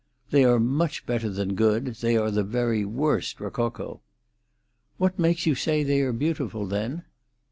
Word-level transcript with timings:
"They 0.31 0.43
are 0.43 0.59
much 0.59 1.05
better 1.05 1.29
than 1.29 1.53
good—they 1.53 2.17
are 2.17 2.31
the 2.31 2.43
very 2.43 2.83
worst 2.83 3.39
rococo." 3.39 4.01
"What 4.97 5.19
makes 5.19 5.45
you 5.45 5.53
say 5.53 5.83
they 5.83 6.01
are 6.01 6.11
beautiful, 6.11 6.65
then?" 6.65 7.03